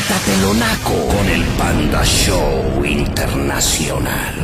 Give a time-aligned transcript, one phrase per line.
[0.00, 4.34] Quítatelo naco con el Panda Show Internacional.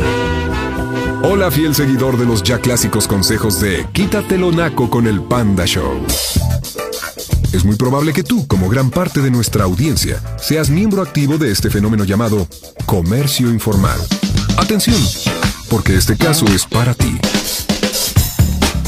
[1.23, 6.05] Hola fiel seguidor de los ya clásicos consejos de Quítatelo naco con el Panda Show.
[7.55, 11.51] Es muy probable que tú, como gran parte de nuestra audiencia, seas miembro activo de
[11.51, 12.47] este fenómeno llamado
[12.85, 13.99] comercio informal.
[14.59, 15.01] Atención,
[15.71, 17.19] porque este caso es para ti.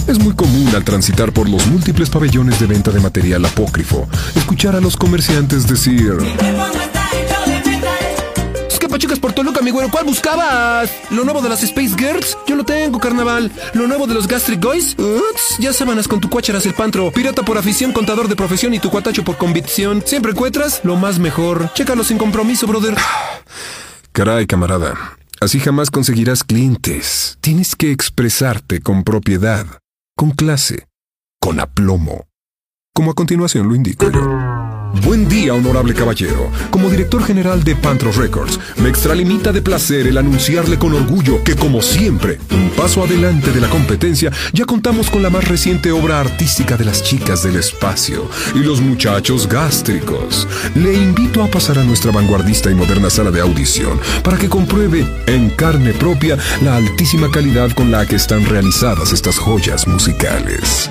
[0.09, 4.75] Es muy común al transitar por los múltiples pabellones de venta de material apócrifo, escuchar
[4.75, 6.16] a los comerciantes decir...
[8.80, 9.90] ¿Qué pachicas por Toluca, mi güero?
[9.90, 10.90] ¿Cuál buscabas?
[11.11, 12.39] ¿Lo nuevo de las Space Girls?
[12.46, 13.52] Yo lo tengo, carnaval.
[13.75, 14.96] ¿Lo nuevo de los Gastric Boys?
[14.99, 17.13] Ups, ya sábanas con tu cuácharas el pantro.
[17.13, 20.02] Pirata por afición, contador de profesión y tu cuatacho por convicción.
[20.07, 21.71] Siempre encuentras lo más mejor.
[21.75, 22.96] Chécalo sin compromiso, brother.
[24.13, 24.94] Caray, camarada.
[25.38, 27.36] Así jamás conseguirás clientes.
[27.43, 29.66] Tienes que expresarte con propiedad
[30.18, 30.89] con clase,
[31.40, 32.28] con aplomo,
[32.98, 34.20] como a continuación lo indico yo.
[35.05, 36.50] Buen día, honorable caballero.
[36.72, 41.55] Como director general de Pantro Records, me extralimita de placer el anunciarle con orgullo que,
[41.55, 46.18] como siempre, un paso adelante de la competencia, ya contamos con la más reciente obra
[46.18, 50.48] artística de las chicas del espacio y los muchachos gástricos.
[50.74, 55.06] Le invito a pasar a nuestra vanguardista y moderna sala de audición para que compruebe
[55.28, 60.90] en carne propia la altísima calidad con la que están realizadas estas joyas musicales.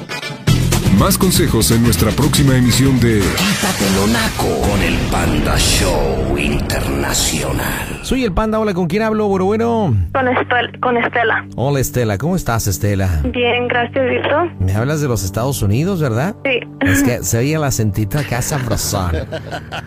[1.00, 8.00] Más consejos en nuestra próxima emisión de Quítatelo naco con el Panda Show Internacional.
[8.02, 9.96] Soy el Panda, hola, ¿con quién hablo, bueno, bueno?
[10.14, 11.46] Con, Estel con Estela.
[11.56, 13.22] Hola, Estela, ¿cómo estás, Estela?
[13.26, 14.50] Bien, gracias, Vito.
[14.60, 16.36] Me hablas de los Estados Unidos, ¿verdad?
[16.46, 16.60] Sí.
[16.82, 19.12] Es que se oye el acentito acá sabrosón.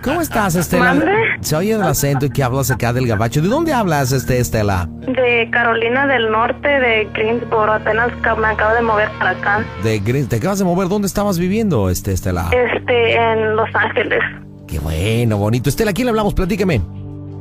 [0.05, 0.85] ¿Cómo estás, Estela?
[0.95, 1.13] ¿Mande?
[1.41, 3.41] Se oye el acento y que hablas acá del gabacho.
[3.41, 4.89] ¿De dónde hablas, este, Estela?
[5.07, 7.73] De Carolina del Norte, de Greensboro.
[7.73, 9.65] Apenas me acabo de mover para acá.
[9.83, 10.89] De Green- ¿Te acabas de mover?
[10.89, 12.51] ¿Dónde estabas viviendo, este, Estela?
[12.53, 14.21] Este, en Los Ángeles.
[14.67, 15.69] Qué bueno, bonito.
[15.69, 16.35] Estela, ¿a quién le hablamos?
[16.35, 16.81] Platícame.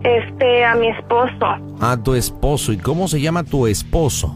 [0.03, 1.45] Este, a mi esposo.
[1.81, 2.71] A tu esposo.
[2.71, 4.35] ¿Y cómo se llama tu esposo?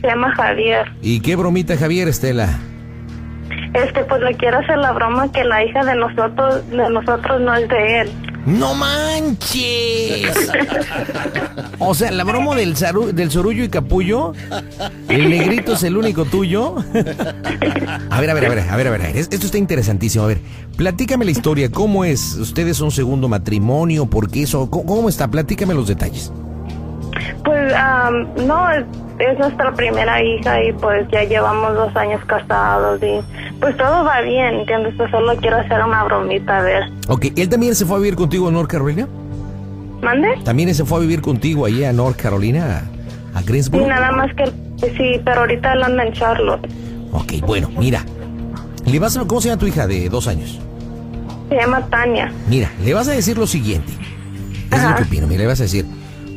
[0.00, 0.86] Se llama Javier.
[1.02, 2.58] ¿Y qué bromita, Javier, Estela?
[3.72, 7.54] Este, pues le quiero hacer la broma que la hija de nosotros, de nosotros no
[7.54, 8.10] es de él.
[8.46, 10.36] ¡No manches!
[11.78, 13.30] O sea, la broma del, zaru- del
[13.64, 14.32] y capullo,
[15.08, 16.76] el negrito es el único tuyo.
[18.10, 20.24] A ver, a ver, a ver, a ver, a ver, esto está interesantísimo.
[20.24, 20.40] A ver,
[20.76, 22.34] platícame la historia, ¿cómo es?
[22.34, 24.06] ¿Ustedes son segundo matrimonio?
[24.06, 24.68] ¿Por qué eso?
[24.70, 25.28] ¿Cómo, está?
[25.28, 26.30] Platícame los detalles.
[27.44, 27.72] Pues,
[28.46, 28.68] no,
[29.18, 33.20] es, es nuestra primera hija y pues ya llevamos dos años casados y
[33.60, 34.94] pues todo va bien, ¿entiendes?
[34.96, 36.82] Pues solo quiero hacer una bromita, a ver.
[37.08, 39.06] Ok, ¿él también se fue a vivir contigo a North Carolina?
[40.02, 40.28] ¿Mande?
[40.44, 42.82] ¿También se fue a vivir contigo allí a North Carolina,
[43.34, 43.86] a, a Sí, Greensboro?
[43.86, 44.44] nada más que,
[44.96, 46.68] sí, pero ahorita él anda en Charlotte.
[47.12, 48.04] Ok, bueno, mira.
[48.84, 50.60] Le vas a, ¿Cómo se llama tu hija de dos años?
[51.48, 52.30] Se llama Tania.
[52.48, 53.92] Mira, le vas a decir lo siguiente.
[54.70, 55.26] Es lo que opino.
[55.26, 55.86] Mira, le vas a decir,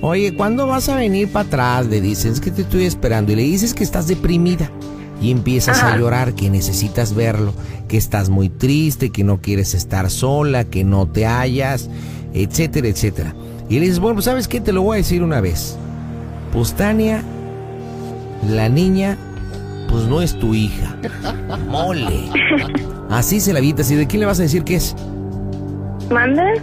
[0.07, 1.87] oye, ¿cuándo vas a venir para atrás?
[1.87, 3.31] Le dices "Es que te estoy esperando.
[3.31, 4.71] Y le dices que estás deprimida.
[5.21, 7.51] Y empiezas a llorar, que necesitas verlo,
[7.87, 11.89] que estás muy triste, que no quieres estar sola, que no te hallas,
[12.33, 13.33] etcétera, etcétera.
[13.67, 14.61] Y le dices, bueno, pues ¿sabes qué?
[14.61, 15.75] Te lo voy a decir una vez.
[16.53, 17.23] Pues Tania,
[18.47, 19.17] la niña,
[19.89, 20.95] pues no es tu hija.
[21.67, 22.29] Mole.
[23.09, 23.89] Así se la avientas.
[23.89, 24.95] ¿Y de quién le vas a decir que es?
[26.11, 26.61] ¿Mande?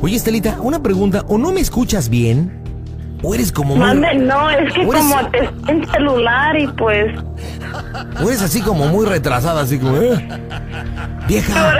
[0.00, 1.24] Oye, Estelita, una pregunta.
[1.26, 2.52] ¿O no me escuchas bien?
[3.28, 3.84] ¿O eres como muy...
[3.84, 4.14] ¿Mande?
[4.14, 7.12] No, es que ¿O eres- como te en celular y pues...
[8.22, 9.96] o eres así como muy retrasada, así como...
[9.96, 10.28] ¿eh?
[11.26, 11.74] Vieja,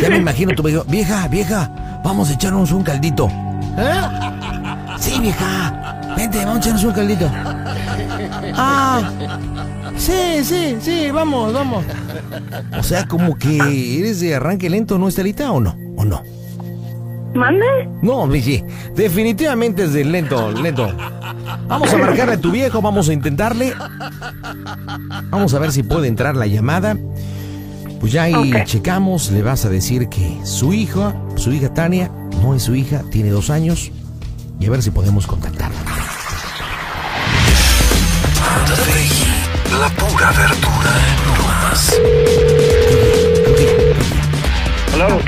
[0.00, 0.82] ya me imagino tu viejo.
[0.88, 1.70] Vieja, vieja,
[2.04, 3.28] vamos a echarnos un caldito.
[3.78, 4.00] ¿Eh?
[4.98, 6.00] Sí, vieja.
[6.16, 7.30] Vente, vamos a echarnos un caldito.
[8.56, 9.00] Ah,
[9.96, 11.84] sí, sí, sí, vamos, vamos.
[12.76, 15.52] O sea, como que eres de arranque lento, ¿no, Estelita?
[15.52, 15.76] ¿O no?
[15.96, 16.20] ¿O no?
[17.34, 17.88] ¿Mande?
[18.02, 18.64] No, Michi,
[18.94, 20.92] definitivamente es de lento, lento.
[21.68, 23.72] Vamos a marcarle a tu viejo, vamos a intentarle.
[25.30, 26.96] Vamos a ver si puede entrar la llamada.
[28.00, 32.10] Pues ya ahí checamos, le vas a decir que su hija, su hija Tania,
[32.42, 33.92] no es su hija, tiene dos años.
[34.58, 35.78] Y a ver si podemos contactarla.
[39.78, 40.92] La pura verdura
[41.26, 41.94] no más.
[44.94, 45.18] Hola,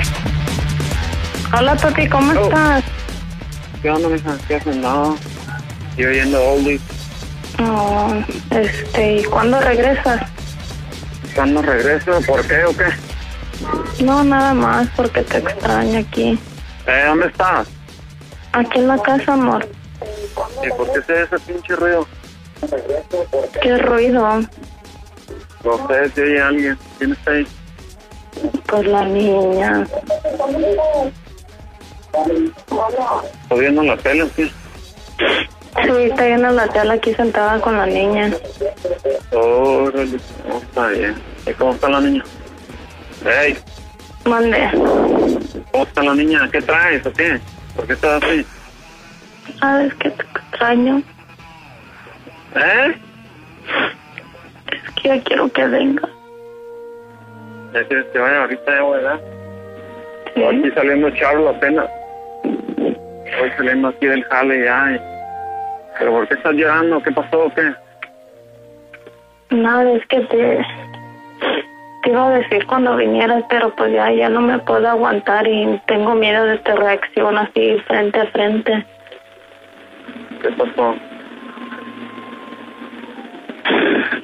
[1.57, 2.43] Hola, Toti, ¿cómo Oh.
[2.45, 2.83] estás?
[3.81, 4.37] ¿qué onda, mija?
[4.47, 4.75] ¿Qué haces?
[4.77, 5.17] No,
[5.97, 6.81] yo oyendo oldies.
[7.59, 8.13] Oh,
[8.49, 10.21] este, ¿y cuándo regresas?
[11.35, 12.19] ¿Cuándo regreso?
[12.25, 14.03] ¿Por qué o qué?
[14.03, 16.39] No, nada más, porque te extraño aquí.
[16.87, 17.67] Eh, ¿dónde estás?
[18.53, 19.67] Aquí en la casa, amor.
[20.63, 22.07] ¿Y por qué se ese pinche ruido?
[23.61, 24.39] Qué ruido.
[25.63, 26.77] No sé si oye alguien.
[26.97, 27.47] ¿Quién está ahí?
[28.67, 29.87] Pues la niña.
[32.13, 34.45] ¿Estás viendo la tele o qué?
[34.45, 38.31] Sí, está viendo la tele aquí sentada con la niña.
[39.31, 41.15] Órale, no, está bien.
[41.47, 42.23] ¿Y cómo está la niña?
[43.25, 43.57] Ey,
[44.25, 44.69] Mande.
[45.71, 46.49] ¿cómo está la niña?
[46.51, 47.39] ¿Qué traes o qué?
[47.75, 48.45] ¿Por qué estás así?
[49.59, 51.01] ¿Sabes qué te extraño?
[52.55, 52.95] ¿Eh?
[54.71, 56.07] Es que ya quiero que venga.
[57.73, 59.19] ¿Ya quieres que vaya ahorita ya, ¿verdad?
[60.35, 60.43] Sí.
[60.43, 61.89] Aquí saliendo Charlo apenas.
[63.39, 64.99] Voy saliendo aquí del jale ya.
[65.99, 67.01] ¿Pero por qué estás llorando?
[67.03, 67.73] ¿Qué pasó o qué?
[69.51, 70.65] Nada, es que te,
[72.03, 75.79] te iba a decir cuando vinieras, pero pues ya, ya no me puedo aguantar y
[75.87, 78.85] tengo miedo de tu reacción así frente a frente.
[80.41, 80.95] ¿Qué pasó?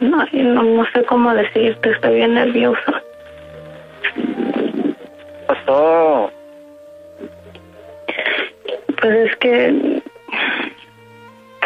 [0.02, 3.02] No, no, no sé cómo decirte, estoy bien nerviosa.
[4.14, 4.96] ¿Qué
[5.48, 6.32] pasó?
[9.02, 10.02] Pues es que...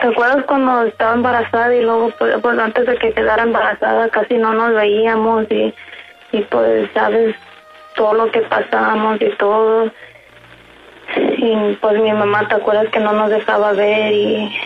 [0.01, 4.37] ¿Te acuerdas cuando estaba embarazada y luego, pues, pues, antes de que quedara embarazada casi
[4.37, 5.73] no nos veíamos y,
[6.33, 7.35] y pues, sabes,
[7.95, 9.91] todo lo que pasábamos y todo.
[11.15, 14.59] Y pues mi mamá, ¿te acuerdas que no nos dejaba ver y...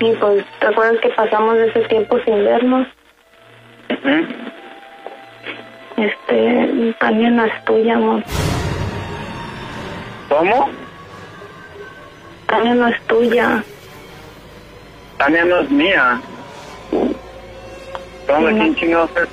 [0.00, 2.88] Y pues, ¿te acuerdas que pasamos ese tiempo sin vernos?
[5.96, 8.22] Este, también no es tuya, amor.
[10.28, 10.81] ¿Cómo?
[12.52, 13.64] También no es tuya.
[15.16, 16.20] Tania no es mía.
[18.26, 19.28] ¿Cómo de Sí, quién chingados es?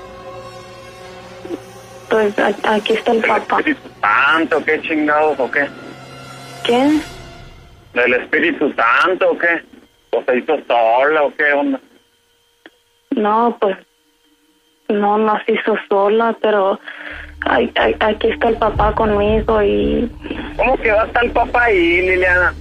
[2.10, 2.33] Pues
[2.63, 3.57] aquí está el ¿Del papá.
[3.60, 4.63] Espíritu Santo?
[4.66, 5.68] ¿Qué chingados o qué?
[6.63, 7.00] ¿Qué?
[7.94, 9.63] ¿Del Espíritu Santo o qué?
[10.12, 11.80] ¿O se hizo sola o qué onda?
[13.12, 13.75] No, pues
[14.88, 16.80] no nos hizo sola, pero
[17.42, 20.10] ay, ay, aquí está el papá conmigo y
[20.56, 22.54] ¿Cómo que va a estar el papá ahí, Liliana?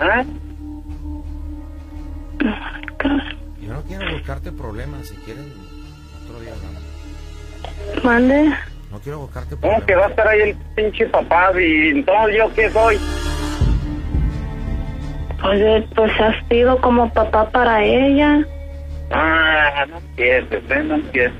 [0.00, 0.24] ¿Eh?
[3.60, 5.52] Yo no quiero buscarte problemas, si quieren,
[6.24, 8.04] otro día hablamos.
[8.04, 8.54] mande.
[8.90, 10.00] No quiero buscarte ¿Cómo que problemas.
[10.02, 11.50] va a estar ahí el pinche papá?
[11.60, 12.98] ¿Y entonces yo qué soy?
[15.40, 18.40] Pues, eh, pues has sido como papá para ella.
[19.10, 20.82] Ah, no empieces, ¿eh?
[20.84, 21.32] No empieces.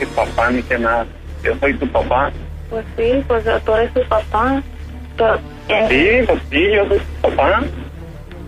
[0.00, 1.06] Ni papá ni que nada.
[1.42, 2.30] Yo soy tu papá.
[2.70, 4.62] Pues sí, pues tú eres su papá.
[5.16, 5.38] Pero,
[5.88, 7.62] Sí, pues sí, yo soy tu papá.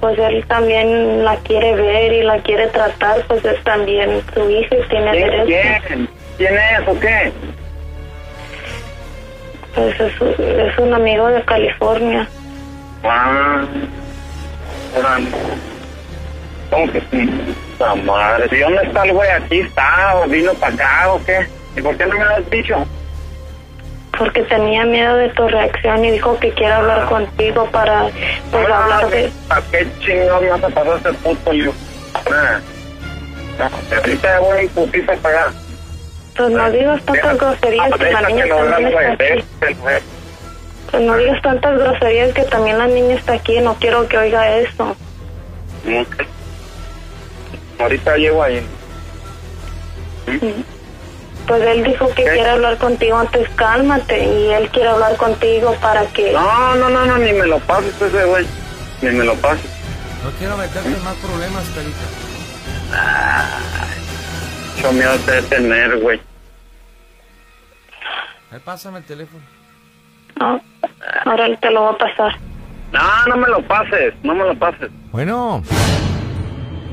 [0.01, 4.77] pues él también la quiere ver y la quiere tratar, pues es también su hija
[4.77, 5.31] y tiene ¿Quién?
[5.31, 5.45] derecho.
[5.87, 6.09] ¿Quién?
[6.37, 7.33] ¿Quién es o qué?
[9.75, 12.29] Pues es, es un amigo de California.
[13.05, 13.63] Ah.
[16.71, 17.31] ¿Cómo que sí?
[17.79, 18.49] La madre.
[18.57, 19.31] ¿Y dónde está el güey?
[19.31, 20.17] ¿Aquí está?
[20.17, 21.47] ¿O vino para acá o qué?
[21.77, 22.87] ¿Y por qué no me lo has dicho?
[24.19, 28.09] Porque tenía miedo de tu reacción y dijo que quiere hablar contigo para
[28.51, 29.31] pues No, hablar de...
[29.51, 31.53] ¿A qué chingón no te pasó ese puto.
[33.59, 35.53] No, ahorita voy en putita para allá.
[36.37, 39.45] Pues no digas tantas groserías que la niña también está aquí.
[40.91, 43.61] Pues no digas tantas groserías que también la niña está aquí.
[43.61, 44.97] No quiero que oiga eso.
[47.79, 48.67] Ahorita llego ahí.
[51.47, 52.31] Pues él dijo que ¿Qué?
[52.31, 53.49] quiere hablar contigo antes.
[53.51, 54.25] Cálmate.
[54.25, 56.33] Y él quiere hablar contigo para que...
[56.33, 58.47] No, no, no, no, ni me lo pases ese güey.
[59.03, 59.71] Ni me lo pases.
[60.25, 61.99] No quiero meterte en más problemas, Carita.
[64.83, 66.21] Yo miedo te de tener, güey.
[68.51, 69.43] Ahí pásame el teléfono.
[70.41, 70.61] No,
[71.27, 72.39] ahora te lo voy a pasar.
[72.93, 74.91] No, no me lo pases, no me lo pases.
[75.11, 75.63] Bueno,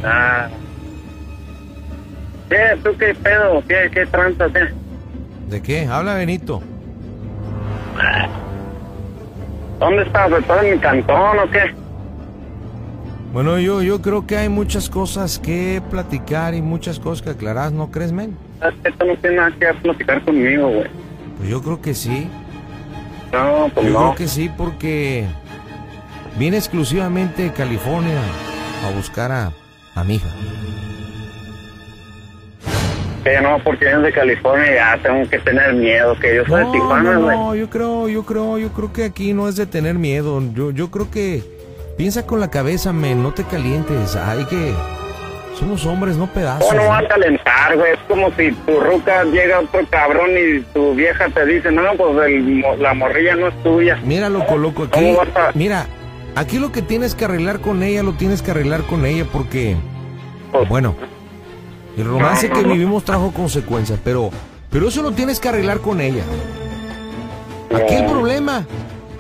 [0.04, 0.48] Ah.
[2.52, 2.58] ¿Qué?
[2.84, 3.64] ¿Tú qué pedo?
[3.66, 4.48] ¿Qué, qué tranza?
[4.52, 4.68] ¿Qué?
[5.50, 5.86] ¿de qué?
[5.86, 6.62] Habla Benito.
[9.80, 10.32] ¿Dónde estás?
[10.34, 11.74] ¿Estás en mi cantón o qué?
[13.34, 17.72] Bueno, yo, yo creo que hay muchas cosas que platicar y muchas cosas que aclarar,
[17.72, 18.36] ¿no crees, men?
[18.84, 20.88] Esto no tiene nada que platicar conmigo, güey.
[21.38, 22.28] Pues yo creo que sí.
[23.32, 24.00] No, pues Yo no.
[24.00, 25.26] creo que sí, porque
[26.38, 28.20] vine exclusivamente de California
[28.86, 29.52] a buscar a,
[29.96, 30.28] a mi hija.
[33.24, 36.66] Que no, porque yo de California ya tengo que tener miedo, que yo soy de
[36.66, 39.66] No, Tijuana, no, no, yo creo, yo creo, yo creo que aquí no es de
[39.68, 40.42] tener miedo.
[40.56, 41.44] Yo, yo creo que
[41.98, 44.16] piensa con la cabeza, men, no te calientes.
[44.16, 44.74] Hay que,
[45.60, 46.68] somos hombres, no pedazos.
[46.68, 47.08] ¿Cómo no va a ¿no?
[47.10, 47.94] calentar, güey?
[47.94, 52.28] Es como si tu ruca llega otro cabrón y tu vieja te dice, no, pues
[52.28, 54.00] el la morrilla no es tuya.
[54.04, 55.86] Mira, loco, loco, aquí, ¿Cómo vas a- mira,
[56.36, 59.76] aquí lo que tienes que arreglar con ella, lo tienes que arreglar con ella porque,
[60.52, 60.96] Pues, bueno,
[61.98, 64.30] El romance que vivimos trajo consecuencias, pero,
[64.70, 66.24] pero eso lo tienes que arreglar con ella.
[67.76, 68.66] Aquí el problema.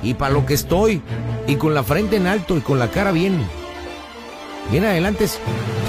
[0.04, 1.02] Y para lo que estoy.
[1.48, 3.40] Y con la frente en alto y con la cara bien.
[4.72, 5.40] Bien adelante es,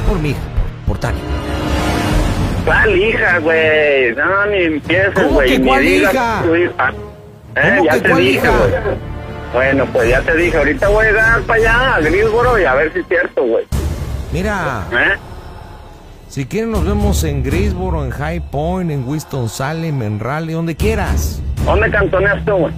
[0.08, 0.40] por mi hija,
[0.86, 1.20] por, por Tania.
[2.64, 4.14] ¿Cuál hija, güey?
[4.14, 5.48] No, ni empieces, ¿Cómo güey.
[5.50, 6.42] que ni cuál digas hija?
[6.44, 6.92] tu hija.
[7.54, 8.50] Eh, ¿Cómo ya que te cuál dije, hija?
[8.58, 8.72] güey.
[9.52, 10.56] Bueno, pues ya te dije.
[10.58, 13.64] Ahorita voy a llegar para allá, a Greensboro, y a ver si es cierto, güey.
[14.32, 15.16] Mira, ¿Eh?
[16.32, 21.42] Si quieren nos vemos en Greensboro, en High Point, en Winston-Salem, en Raleigh, donde quieras.
[21.66, 22.72] ¿Dónde cantoneas tú, güey?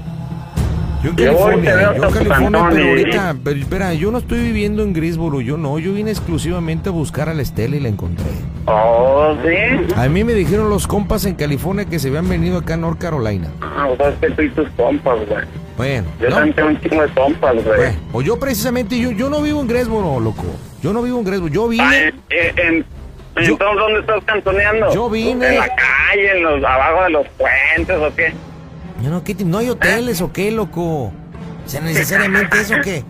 [1.05, 4.19] Yo en Yo California, veo yo en California, cantón pero ahorita, pero espera, yo no
[4.19, 7.81] estoy viviendo en Greensboro, yo no, yo vine exclusivamente a buscar a la Estela y
[7.81, 8.25] la encontré.
[8.67, 9.95] Oh, ¿sí?
[9.95, 12.99] A mí me dijeron los compas en California que se habían venido acá a North
[12.99, 13.49] Carolina.
[13.61, 15.45] Ah, o sea, es que tú y tus compas, güey.
[15.77, 17.65] Bueno, Yo no, también tengo un chingo de compas, güey.
[17.77, 20.45] bueno, o yo precisamente, yo, yo no vivo en Greensboro, loco.
[20.83, 22.85] Yo no vivo en Greensboro, yo Ah, vine, en- en-
[23.37, 24.95] Yo- entonces, ¿dónde estás cantoneando?
[24.95, 28.33] Yo vine- ¿En la calle, en los, abajo de los puentes o qué?
[29.03, 30.83] yo no, ¿qué no hay hoteles o qué, loco.
[31.07, 31.13] O
[31.67, 33.03] sea, necesariamente eso o qué.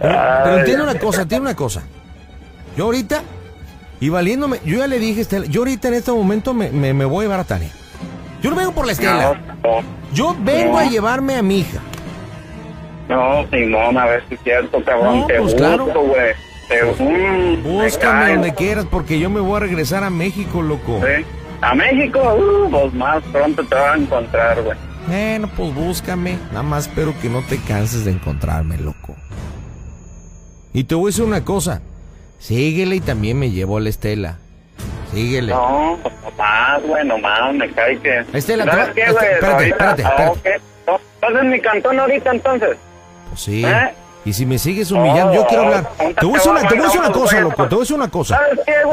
[0.00, 1.82] Pero, pero entiende una cosa, entiende una cosa.
[2.76, 3.22] Yo ahorita,
[4.00, 6.94] y valiéndome, yo ya le dije, a Estela, yo ahorita en este momento me, me,
[6.94, 7.70] me voy a llevar a Tania.
[8.42, 9.34] Yo no vengo por la Estela.
[9.62, 9.82] No,
[10.12, 10.78] Yo vengo No.
[10.78, 11.80] a llevarme a mi hija.
[13.08, 15.26] no, Simón, a ver si es cierto, cabrón.
[15.26, 15.86] Te pues, claro.
[15.86, 16.32] güey.
[17.62, 21.00] Búscame donde quieras porque yo me voy a regresar a México, loco.
[21.00, 21.24] Sí.
[21.60, 24.76] A México, uh, pues más pronto te van a encontrar, güey.
[25.08, 26.38] Bueno, pues búscame.
[26.50, 29.16] Nada más espero que no te canses de encontrarme, loco.
[30.72, 31.80] Y te voy a decir una cosa.
[32.38, 34.36] Síguele y también me llevo a la Estela.
[35.12, 35.52] Síguele.
[35.52, 38.24] No, pues nomás, güey, nomás, me cae que...
[38.34, 39.32] Estela, te ¿Sabes va- qué, este- güey?
[39.32, 40.62] espérate, espérate, ah, espérate.
[40.86, 42.76] No, ¿Estás en mi cantón ahorita, entonces?
[43.30, 43.64] Pues sí.
[43.64, 43.90] ¿Eh?
[44.24, 45.88] Y si me sigues humillando, yo quiero hablar.
[45.96, 47.62] Te voy a decir una, te voy a decir una cosa, loco.
[47.68, 48.40] Te voy a decir una cosa.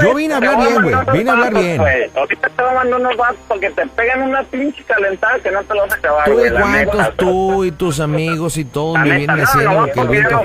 [0.01, 0.95] Yo vine a hablar bien, güey.
[1.17, 1.81] Vine a hablar bien.
[2.15, 5.63] Ahorita te voy a mandar unos vatos porque te pegan una pinche calentada que no
[5.63, 9.17] te lo vas a acabar, Tú y cuantos, tú y tus amigos y todos me
[9.17, 10.41] vienen haciendo lo que el viento.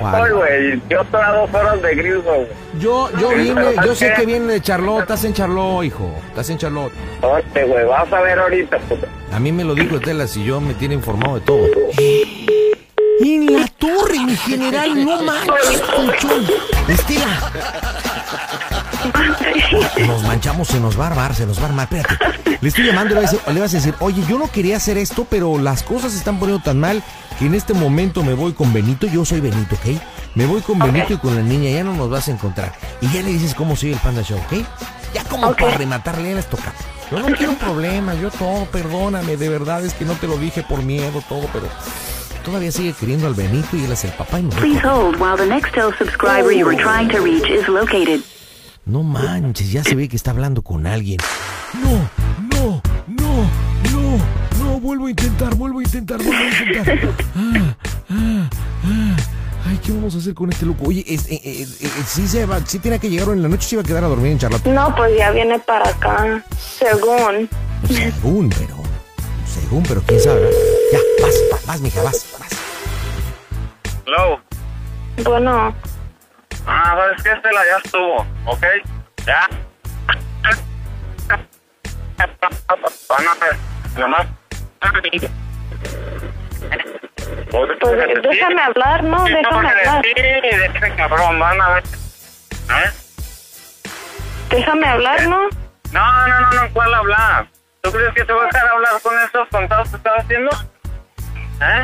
[0.89, 2.47] Yo estoy a dos horas de gris, güey.
[2.79, 6.11] Yo, yo vine, yo ¿sabes sé que viene de Charlotte, estás en Charlotte, hijo.
[6.29, 6.93] Estás en Charlotte.
[7.23, 9.07] Oye, güey, vas a ver ahorita, puto.
[9.33, 11.67] A mí me lo dijo Estela, si yo me tiene informado de todo.
[13.23, 16.47] En la torre, mi general, no manches, colchón.
[16.89, 17.53] Estela.
[20.07, 21.89] Nos manchamos, se nos va a armar, se nos va a armar.
[21.93, 22.59] Espérate.
[22.61, 24.77] Le estoy llamando le vas a decir- le vas a decir, oye, yo no quería
[24.79, 27.03] hacer esto, pero las cosas se están poniendo tan mal
[27.39, 29.07] que en este momento me voy con Benito.
[29.07, 30.01] Yo soy Benito, ¿ok?
[30.35, 32.73] Me voy con Benito y con la niña, ya no nos vas a encontrar.
[33.03, 34.65] Y ya le dices cómo sigue el Panda Show, ¿ok?
[35.15, 36.73] Ya como para rematarle, ya les toca.
[37.11, 40.63] Yo no quiero problemas, yo todo, perdóname, de verdad es que no te lo dije
[40.63, 41.67] por miedo, todo, pero
[42.45, 45.37] todavía sigue queriendo al Benito y él es el papá y voy Please hold while
[45.37, 48.21] the Nextel subscriber you are trying to reach is located.
[48.87, 51.19] No manches, ya se ve que está hablando con alguien.
[51.75, 52.11] No,
[52.57, 53.51] no, no,
[53.93, 54.19] no,
[54.65, 56.99] no, vuelvo a intentar, vuelvo a intentar, vuelvo a intentar.
[57.37, 57.77] Ah,
[58.11, 58.51] ah,
[58.85, 59.17] ah.
[59.69, 60.87] Ay, ¿qué vamos a hacer con este loco?
[60.87, 63.69] Oye, es- eh, eh, eh, sí, se va, sí tiene que llegar en la noche,
[63.69, 64.67] se iba a quedar a dormir en Charlotte.
[64.67, 67.49] No, pues ya viene para acá, según.
[67.87, 68.80] Según, pero.
[69.47, 70.41] Según, pero quién sabe.
[70.41, 70.59] ¿verdad?
[70.93, 72.51] Ya, vas, vas, mija, vas, vas.
[74.07, 74.41] Hello.
[75.25, 75.75] Bueno,
[76.67, 77.33] Ah, ¿sabes qué?
[77.33, 78.65] Estela ya estuvo, ¿ok?
[79.27, 79.49] Ya.
[83.09, 83.57] Van a ver,
[83.99, 84.27] nomás.
[87.51, 89.27] pues déjame hablar, ¿no?
[89.27, 90.03] Sí, Déjame hablar.
[90.05, 91.85] Sí, déjame cabrón, van a ver.
[91.85, 92.91] ¿Eh?
[94.51, 95.49] Déjame hablar, ¿no?
[95.93, 97.47] No, no, no, no, ¿cuál hablar?
[97.83, 100.51] ¿Tú crees que te voy a dejar hablar con esos contados que estás haciendo?
[101.63, 101.83] ¿Eh?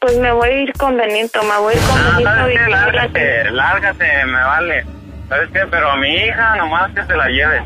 [0.00, 2.54] Pues me voy a ir con Benito, me voy a ir con Ah, Benito ¿sabes
[2.54, 2.70] y qué?
[2.70, 4.86] Lárgate, lárgate, me vale.
[5.28, 5.60] ¿Sabes qué?
[5.70, 7.62] Pero a mi hija nomás que se la lleve.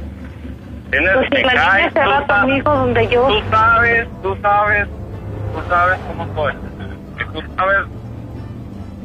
[0.91, 1.17] ¿Tienes?
[1.17, 3.27] Pues si la niña se va sabes- conmigo donde yo.
[3.27, 6.55] Tú sabes, tú sabes, tú sabes cómo soy.
[7.33, 7.79] Tú sabes,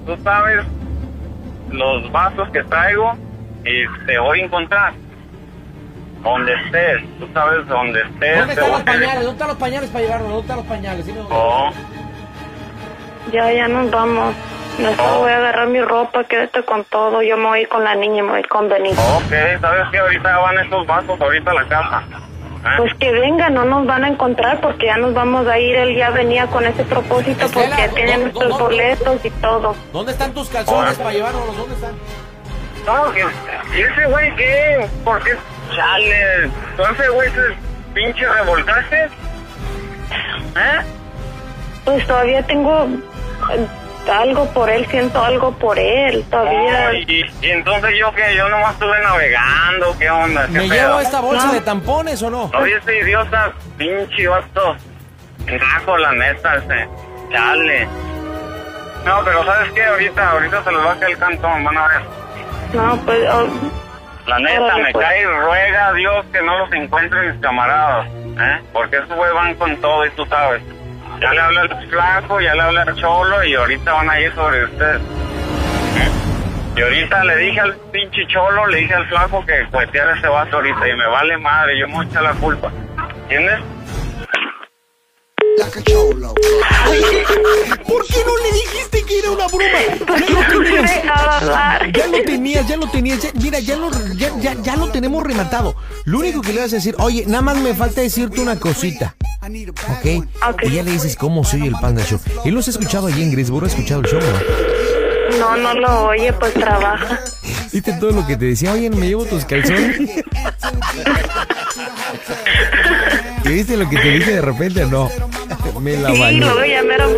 [0.06, 0.66] tú sabes
[1.72, 3.14] los vasos que traigo
[3.64, 4.94] y te voy a encontrar.
[6.24, 8.56] Donde estés, tú sabes dónde estés.
[8.56, 10.28] te voy a- ¿Dónde están los pañales para llevarnos?
[10.30, 11.06] ¿Dónde están los pañales?
[11.30, 11.70] Oh,
[13.32, 14.34] Ya, ya nos vamos.
[14.80, 15.20] Mejor Oh.
[15.20, 17.22] voy a agarrar mi ropa, quédate con todo.
[17.22, 19.00] Yo me voy con la niña y me voy con Benito.
[19.18, 22.04] ok, sabes que ahorita van esos vasos ahorita a la casa.
[22.10, 22.68] ¿Eh?
[22.78, 25.76] Pues que venga, no nos van a encontrar porque ya nos vamos a ir.
[25.76, 29.76] Él ya venía con ese propósito Estela, porque tiene ¿dó- nuestros dónde- boletos y todo.
[29.94, 31.56] ¿Dónde están tus calzones para llevarnos?
[31.58, 31.92] ¿Dónde están?
[32.86, 33.26] No, que
[33.78, 34.88] ¿y ese güey qué?
[35.06, 35.32] ¿Por qué?
[35.76, 37.42] Chale, entonces güey se
[37.94, 39.04] pinche revoltaste.
[40.56, 40.80] ¿Eh?
[41.86, 42.88] Pues todavía tengo
[43.52, 43.68] eh,
[44.12, 46.90] algo por él, siento algo por él todavía.
[46.92, 50.46] Oh, y, y entonces yo que yo nomás estuve navegando, ¿qué onda?
[50.48, 50.72] ¿Qué ¿Me pedo?
[50.88, 51.54] llevo esta bolsa No.
[51.54, 52.52] de tampones o no?
[52.60, 54.76] Oye, ese idiota, pinche vato.
[55.46, 56.88] Naco, la neta, ese.
[57.32, 57.88] Chale.
[59.06, 59.84] No, pero ¿sabes qué?
[59.86, 62.02] Ahorita, ahorita se los va a caer el cantón, van a ver.
[62.74, 63.48] No, pues, oh,
[64.30, 65.08] La neta, Órale, me pues.
[65.08, 68.62] cae y ruega a Dios que no los encuentre mis camaradas, ¿eh?
[68.72, 70.62] Porque esos güey van con todo y tú sabes.
[71.20, 74.32] Ya le habla al flaco, ya le habla al cholo y ahorita van a ir
[74.36, 75.02] sobre ustedes.
[75.02, 76.10] ¿eh?
[76.76, 80.58] Y ahorita le dije al pinche cholo, le dije al flaco que cueteara ese vato
[80.58, 82.72] ahorita y me vale madre, yo me voy a echar la culpa.
[83.24, 83.60] ¿Entiendes?
[87.88, 89.80] ¿Por qué no le dijiste que era una broma?
[90.20, 90.84] Ya no lo tenías.
[90.96, 91.92] dejaba hablar.
[91.92, 93.22] Ya lo tenías, ya lo tenías.
[93.22, 95.76] ya- mira, ya lo, ya, ya, ya lo tenemos rematado.
[96.06, 99.16] Lo único que le vas a decir, oye, nada más me falta decirte una cosita.
[99.42, 100.26] ¿Ok?
[100.50, 100.64] Ok.
[100.64, 102.20] Y ya le dices cómo soy el Panda Show.
[102.46, 104.28] Él los ha escuchado allí en Greensboro, ha escuchado el show, ¿no?
[105.40, 107.20] no, no lo oye, pues trabaja.
[107.72, 108.74] ¿Viste todo lo que te decía?
[108.74, 109.98] Oye, ¿me llevo tus calzones?
[113.46, 114.86] ¿Y viste lo que te dije de repente?
[114.86, 115.10] No.
[115.82, 117.10] Me la Sí, luego ya mero,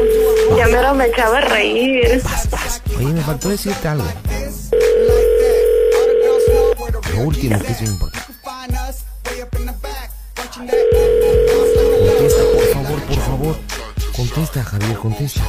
[0.55, 2.21] ya mero me echaba a reír.
[2.95, 4.05] Oye, me faltó decirte algo.
[7.15, 8.33] Lo último que es importante.
[12.11, 13.55] Contesta, por favor, por favor.
[14.15, 15.41] Contesta, Javier, contesta.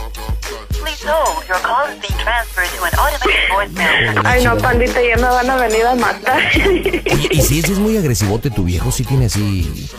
[0.83, 1.47] Please hold.
[1.47, 4.23] Your call is being transferred to an automated voicemail.
[4.25, 6.41] Ay, no, pandita, ya me van a venir a matar.
[6.67, 8.91] Oye, ¿y si ese es muy agresivote tu viejo?
[8.91, 9.91] ¿Sí tiene así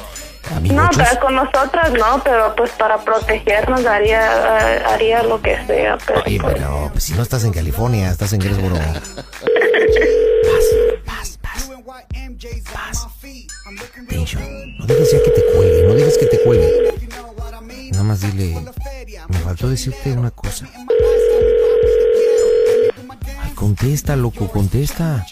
[0.62, 5.98] No, pero con nosotras no, pero pues para protegernos haría, eh, haría lo que sea.
[6.06, 8.76] Pero, Oye, pues, pero pues, si no estás en California, estás en Greensboro.
[8.76, 9.00] Paz,
[11.06, 11.70] paz, paz.
[12.74, 13.08] Paz.
[14.80, 16.94] No dejes ya que te cuelgue, no dejes que te cuelgue.
[17.92, 18.60] Nada más dile,
[19.30, 20.68] me faltó decirte una cosa.
[23.42, 25.26] Ay, contesta, loco, contesta.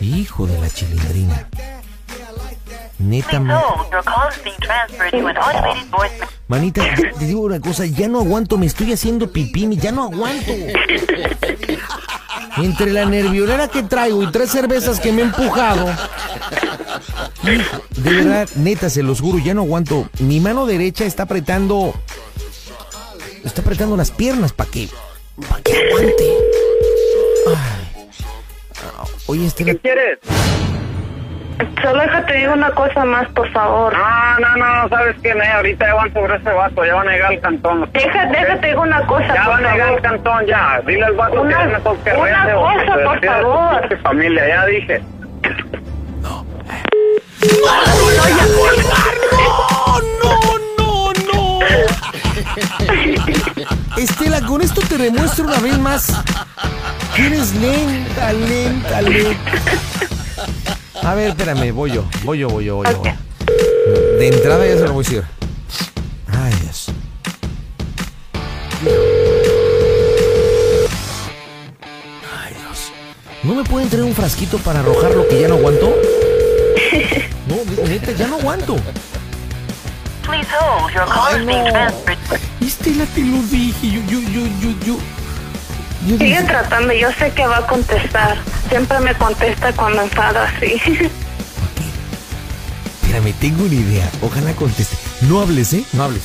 [0.00, 1.48] Hijo de la chilindrina.
[3.00, 3.90] Neta, Please ma- hold.
[3.92, 6.28] Your call is being transferred to an automated voicemail.
[6.48, 6.82] manita,
[7.18, 10.52] te digo una cosa, ya no aguanto, me estoy haciendo pipí, ya no aguanto.
[12.58, 15.86] Entre la nerviolera que traigo y tres cervezas que me he empujado.
[17.44, 20.08] hijo, De verdad, neta, se los juro, ya no aguanto.
[20.18, 21.94] Mi mano derecha está apretando.
[23.44, 24.88] Está apretando las piernas para que.
[25.48, 26.34] para que aguante.
[27.46, 27.86] Ay.
[29.26, 30.18] Oye, Estela, ¿Qué quieres?
[31.82, 33.92] Solo déjate digo una cosa más, por favor.
[33.96, 35.34] No, no, no, ¿sabes qué?
[35.34, 35.46] Ne?
[35.48, 37.90] Ahorita ya van sobre ese vato, ya van a llegar al cantón.
[37.92, 40.80] Deja, déjate digo una cosa, Ya por van a llegar al cantón, ya.
[40.86, 43.98] Dile al vato Una- que es mejor que una que cosa, se por favor.
[44.02, 45.02] familia, ya dije.
[50.22, 50.40] ¡No,
[50.78, 51.58] no, no!
[53.96, 56.22] Estela, con esto te demuestro una vez más
[57.14, 59.40] que eres lenta, lenta, lenta.
[61.02, 63.02] A ver, espérame, voy yo, voy yo, voy yo, voy yo.
[64.18, 65.24] De entrada ya se lo voy a decir.
[66.28, 66.86] Ay, Dios.
[72.22, 72.92] Ay, Dios.
[73.42, 75.94] ¿No me pueden traer un frasquito para arrojar lo que ya no aguanto?
[77.48, 77.56] No,
[77.88, 78.76] neta, ya no aguanto.
[80.22, 80.92] Please hold.
[80.92, 81.70] Your call Ay, is being no.
[81.70, 82.18] transferred.
[82.60, 83.90] Estela, te lo dije.
[83.90, 84.96] Yo, yo, yo, yo, yo.
[86.18, 88.36] Sigue tratando, yo sé que va a contestar.
[88.70, 90.80] Siempre me contesta cuando enfada así.
[93.02, 94.08] Espérame, tengo una idea.
[94.22, 94.96] Ojalá conteste.
[95.22, 95.84] No hables, ¿eh?
[95.92, 96.22] No hables.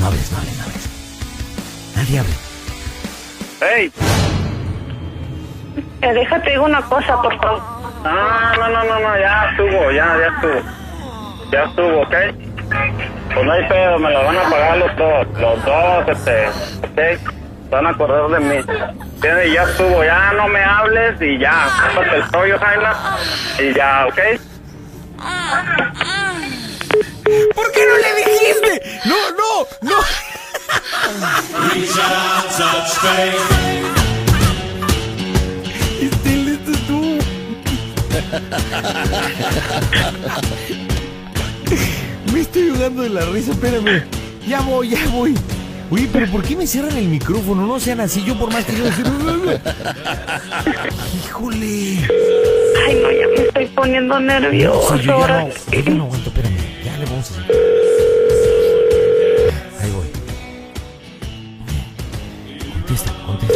[0.00, 0.88] No hables, no hables, no hables.
[1.94, 2.32] Nadie hable.
[3.76, 3.92] ¡Ey!
[6.02, 7.62] Eh, déjate digo una cosa, por favor.
[8.02, 10.60] No, no, no, no, no, ya estuvo, ya, ya estuvo.
[11.52, 12.14] Ya estuvo, ¿ok?
[13.32, 16.48] Pues no hay pedo, me lo van a pagar los dos, los dos, este,
[16.82, 17.43] ¿ok?
[17.74, 18.56] Se van a acordar de mí.
[19.16, 19.52] ¿Entiendes?
[19.52, 21.66] Ya estuvo, ya no me hables y ya,
[22.14, 23.18] el rollo, Jaina,
[23.58, 24.18] y ya, ¿ok?
[27.52, 28.80] ¿Por qué no le dijiste?
[29.06, 29.96] No, no, no.
[36.86, 37.18] Tú.
[42.32, 44.04] Me estoy jugando de la risa, espérame.
[44.46, 45.34] Ya voy, ya voy.
[45.94, 47.64] Oye, pero ¿por qué me cierran el micrófono?
[47.68, 49.06] No sean así, yo por más que yo decir.
[51.24, 51.98] Híjole.
[52.88, 54.98] Ay, no, ya me estoy poniendo No, nervioso.
[54.98, 56.56] sí, yo ya no, yo no aguanto, espérame.
[56.84, 57.34] Ya le vamos a.
[59.84, 60.08] Ahí voy.
[62.72, 63.54] Contesta, contesta.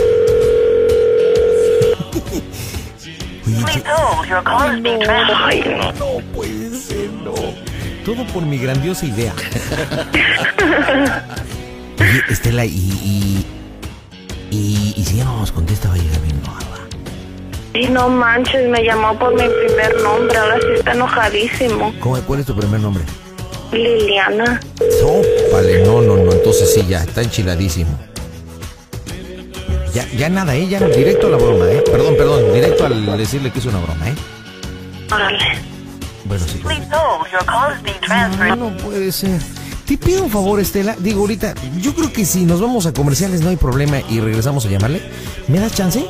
[3.48, 3.82] Oye.
[4.44, 5.92] Ay, no.
[5.94, 7.34] no puede ser, no.
[8.04, 9.32] todo por mi grandiosa idea.
[12.00, 12.70] Oye, Estela, y.
[12.70, 13.46] y.
[14.50, 16.78] y, y si ya no nos contesta, va a llegar bien enojada.
[17.74, 21.94] Y no manches, me llamó por mi primer nombre, ahora sí está enojadísimo.
[22.00, 23.04] ¿Cómo, ¿Cuál es tu primer nombre?
[23.72, 24.60] Liliana.
[25.52, 27.98] Vale, no, no, no, entonces sí, ya, está enchiladísimo.
[29.92, 30.66] Ya, ya nada, ¿eh?
[30.68, 31.82] Ya directo a la broma, ¿eh?
[31.90, 34.14] Perdón, perdón, directo al decirle que es una broma, ¿eh?
[35.12, 35.58] Órale.
[36.24, 36.58] Bueno, sí.
[36.58, 37.30] Please hold.
[37.32, 38.56] Your call is being transferred.
[38.56, 39.40] No, no puede ser.
[39.88, 40.94] Te pido un favor, Estela.
[40.98, 44.66] Digo, ahorita, yo creo que si nos vamos a comerciales no hay problema y regresamos
[44.66, 45.00] a llamarle.
[45.48, 46.04] ¿Me das chance?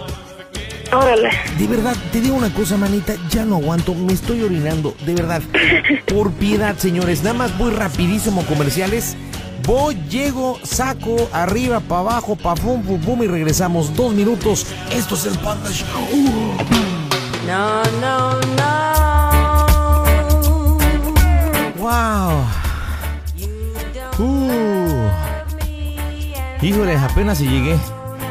[0.93, 1.31] Órale.
[1.57, 5.43] De verdad, te digo una cosa, manita, ya no aguanto, me estoy orinando, de verdad.
[6.13, 9.17] Por piedad, señores, nada más voy rapidísimo comerciales.
[9.65, 13.95] Voy, llego, saco, arriba, para abajo, pa' pum, pum, pum, y regresamos.
[13.95, 14.67] Dos minutos.
[14.91, 15.87] Esto es el Panda Show.
[17.47, 18.89] No, no, no.
[21.79, 22.68] ¡Wow!
[24.19, 25.09] Uh.
[26.61, 27.79] Híjole, apenas si llegué.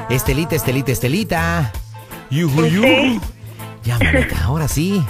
[0.09, 1.71] Estelita, Estelita, Estelita.
[2.29, 3.21] Yuju, yuju.
[3.83, 5.03] Ya, manita, ahora sí.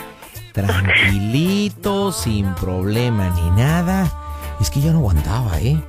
[0.53, 4.11] Tranquilito, sin problema ni nada.
[4.59, 5.81] Es que ya no aguantaba, ¿eh?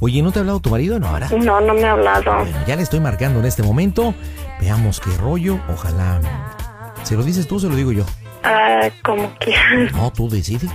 [0.00, 0.98] Oye, ¿no te ha hablado tu marido?
[0.98, 1.28] No, ahora.
[1.28, 2.38] No, no me ha hablado.
[2.38, 4.14] Bueno, ya le estoy marcando en este momento.
[4.60, 5.60] Veamos qué rollo.
[5.72, 6.20] Ojalá.
[7.04, 8.04] ¿Se lo dices tú o se lo digo yo?
[8.42, 9.92] Ah, como quieras.
[9.92, 10.70] No, tú decides.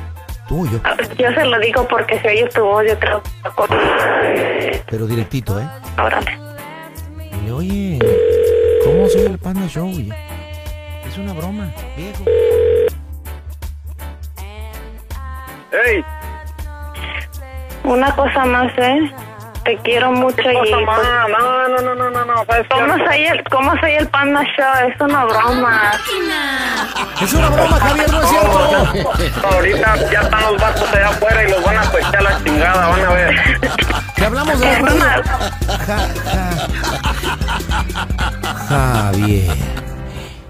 [0.48, 0.80] Tú o yo.
[0.84, 4.82] Ah, Yo se lo digo porque si oye tu voz, yo creo que...
[4.90, 5.68] Pero directito, ¿eh?
[5.98, 6.40] Órale.
[7.32, 8.00] Dile, oye,
[8.86, 9.88] ¿cómo soy el Panda Show?
[9.90, 10.14] oye?
[11.08, 12.24] Es una broma, viejo.
[15.86, 16.04] ¡Ey!
[17.84, 19.12] Una cosa más, ¿eh?
[19.68, 20.56] Te quiero mucho y...
[20.56, 22.46] Pues, no, no, no, no, no, no.
[22.70, 24.90] ¿Cómo soy el, cómo soy el Panda Show?
[24.90, 25.92] Es una broma.
[27.22, 29.48] Es una broma, Javier, no es cierto.
[29.48, 33.06] Ahorita ya están los vatos allá afuera y los van a pechar la chingada, van
[33.06, 33.60] a ver.
[34.16, 35.24] Te hablamos de la
[35.86, 35.98] ja.
[38.70, 39.58] Javier.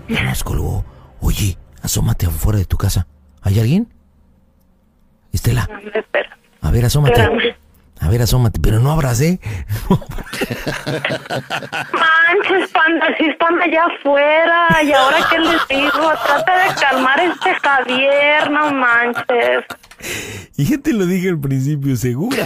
[0.10, 0.86] Ya nos colgó.
[1.22, 3.08] Oye, asómate afuera de tu casa.
[3.42, 3.92] ¿Hay alguien?
[5.34, 7.58] Estela, Espera, a ver, asómate.
[8.00, 9.40] A ver, asómate, pero no abras, ¿eh?
[11.50, 14.68] Manches, panda, si están allá afuera.
[14.84, 16.12] ¿Y ahora qué les digo?
[16.26, 19.66] Trata de calmar este Javier, no manches.
[20.58, 22.46] Y ya te lo dije al principio, segura.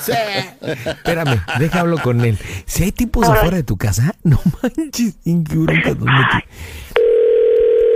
[0.00, 0.12] Sí.
[0.60, 2.38] Espérame, deja hablo con él.
[2.66, 3.40] Si hay tipos Ahora.
[3.40, 6.44] afuera de tu casa, no manches, ¿en qué bronca nos metí?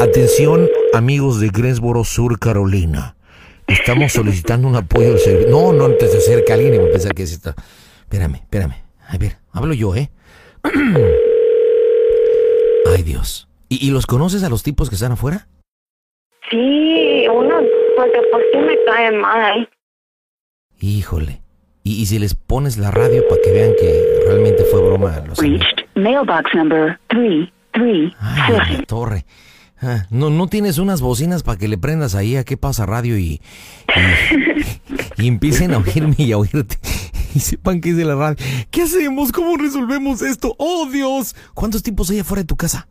[0.00, 3.13] Atención, amigos de Greensboro, Sur Carolina.
[3.66, 5.50] Estamos solicitando un apoyo al servicio.
[5.50, 7.54] No, no, antes de acerca alguien y a pensar que es esta.
[8.00, 8.74] Espérame, espérame.
[9.08, 10.10] A ver, hablo yo, ¿eh?
[12.86, 13.48] Ay, Dios.
[13.68, 15.48] ¿Y, y los conoces a los tipos que están afuera?
[16.50, 17.60] Sí, uno,
[17.96, 19.68] porque por sí me cae mal.
[20.80, 21.40] Híjole.
[21.82, 25.22] Y, y si les pones la radio para que vean que realmente fue broma.
[25.26, 29.24] Los Reached mailbox number three three Ay, a la torre.
[29.80, 33.18] Ah, no, no tienes unas bocinas para que le prendas ahí a qué pasa radio
[33.18, 33.40] y,
[35.18, 36.78] y, y empiecen a oírme y a oírte
[37.34, 38.36] y sepan que es de la radio.
[38.70, 39.32] ¿Qué hacemos?
[39.32, 40.54] ¿Cómo resolvemos esto?
[40.58, 41.34] ¡Oh, Dios!
[41.54, 42.86] ¿Cuántos tipos hay afuera de tu casa?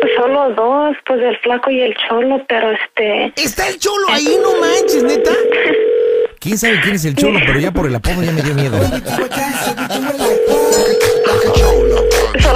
[0.00, 3.32] Pues solo dos, pues el flaco y el cholo, pero este...
[3.40, 4.38] ¡Está el cholo ahí!
[4.42, 5.32] ¡No manches, neta!
[6.40, 7.40] ¿Quién sabe quién es el cholo?
[7.44, 8.78] Pero ya por el apodo ya me dio miedo.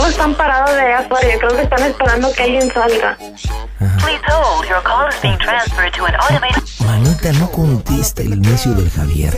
[0.02, 1.28] Solo están parados de afuera.
[1.32, 3.16] Yo creo que están esperando que alguien salga.
[3.18, 4.68] Please hold.
[4.68, 6.60] Your call is being transferred to an automated.
[6.84, 9.32] Manita, no contesta el inicio del Javier.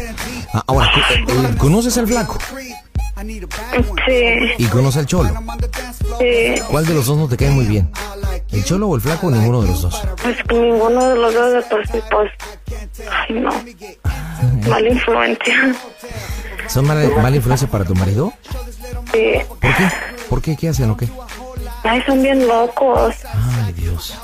[0.55, 0.91] Ah, ahora,
[1.27, 2.39] ¿tú- eh, ¿conoces al flaco?
[4.07, 5.31] Sí, ¿Y conoces al cholo?
[6.19, 6.55] sí.
[6.71, 7.91] ¿Cuál de los dos no te cae muy bien?
[8.51, 10.01] ¿El cholo o el flaco o ninguno de los dos?
[10.23, 12.31] Pues que ninguno de los dos de por sí, pues...
[13.11, 13.51] Ay, no.
[14.71, 15.75] Mala influencia.
[16.69, 18.33] ¿Son mala, mala influencia para tu marido?
[19.13, 19.35] Sí.
[19.49, 19.91] ¿Por qué?
[20.29, 20.57] ¿Por qué?
[20.57, 21.09] ¿Qué hacen o qué?
[21.83, 23.15] Ay, son bien locos.
[23.65, 24.15] Ay, Dios.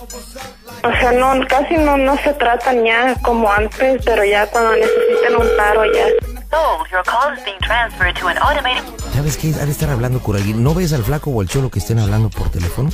[0.82, 5.36] O sea, no, casi no, no se tratan ya como antes, pero ya cuando necesitan
[5.38, 6.06] un paro ya.
[6.52, 6.90] Hold.
[6.90, 8.82] Your call is being transferred to an automated.
[9.14, 9.54] ¿Sabes qué?
[9.54, 10.62] Ha de estar hablando con alguien.
[10.62, 12.90] ¿No ves al flaco o al cholo que estén hablando por teléfono?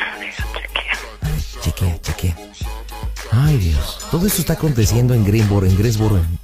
[0.00, 2.36] A ver, chequea, chequea.
[3.32, 4.06] Ay, Dios.
[4.10, 6.38] Todo esto está aconteciendo en Greenboro, en Greensboro, en,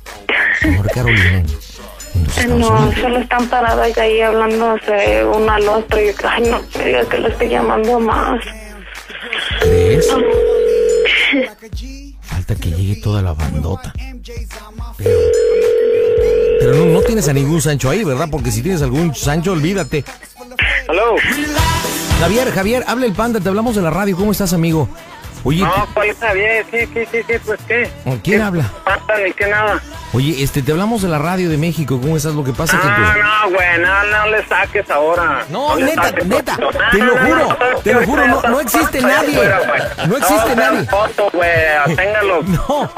[0.62, 1.44] en North Carolina,
[2.48, 6.00] No, solo están parados ahí hablándose uno al otro.
[6.00, 8.40] Y ay, no, me diga que lo estoy llamando más.
[9.60, 10.08] ¿Crees?
[12.22, 13.92] Falta que llegue toda la bandota.
[14.96, 15.18] Pero,
[16.60, 18.28] pero no, no tienes a ningún Sancho ahí, ¿verdad?
[18.30, 20.04] Porque si tienes algún Sancho, olvídate.
[20.88, 21.16] Hello.
[22.20, 24.16] Javier, Javier, habla el panda, te hablamos de la radio.
[24.16, 24.88] ¿Cómo estás, amigo?
[25.44, 26.64] Oye, No, ¿cuál está bien?
[26.70, 27.90] Sí, sí, sí, sí, pues qué.
[28.04, 28.70] ¿quién ¿Qué habla?
[28.84, 29.80] pasa ni qué nada?
[30.12, 31.98] Oye, este, te hablamos de la radio de México.
[32.00, 32.34] ¿Cómo estás?
[32.34, 33.08] Lo que pasa que No, pues...
[33.18, 35.44] no, güey, no, no le saques ahora.
[35.50, 36.56] No, neta, saques neta,
[36.90, 39.38] te lo juro, te lo juro, no- existe nadie.
[40.08, 40.84] No existe nadie.
[40.86, 41.50] foto, güey,
[41.96, 42.42] téngalo.
[42.48, 42.90] No,